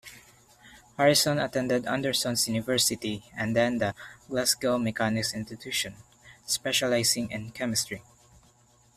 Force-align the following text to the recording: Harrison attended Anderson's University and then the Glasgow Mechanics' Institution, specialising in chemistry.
Harrison 0.97 1.37
attended 1.37 1.85
Anderson's 1.85 2.47
University 2.47 3.23
and 3.37 3.55
then 3.55 3.77
the 3.77 3.93
Glasgow 4.27 4.79
Mechanics' 4.79 5.35
Institution, 5.35 5.93
specialising 6.43 7.29
in 7.29 7.51
chemistry. 7.51 8.01